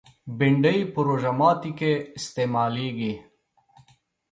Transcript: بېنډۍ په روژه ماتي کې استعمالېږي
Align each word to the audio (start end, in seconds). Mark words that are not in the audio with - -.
بېنډۍ 0.37 0.79
په 0.93 0.99
روژه 1.07 1.31
ماتي 1.39 1.71
کې 1.79 1.91
استعمالېږي 2.19 3.13